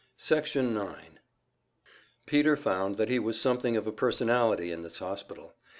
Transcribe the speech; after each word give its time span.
Section 0.17 0.73
9 0.73 1.19
Peter 2.25 2.57
found 2.57 2.97
that 2.97 3.07
he 3.09 3.19
was 3.19 3.39
something 3.39 3.77
of 3.77 3.85
a 3.85 3.91
personality 3.91 4.71
in 4.71 4.81
this 4.81 4.97
hospital. 4.97 5.53